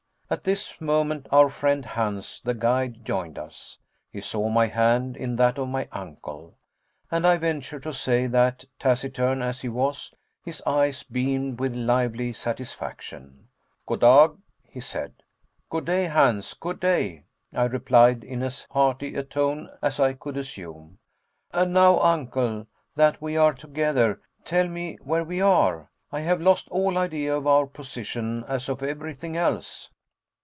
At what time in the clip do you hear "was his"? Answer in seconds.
9.67-10.63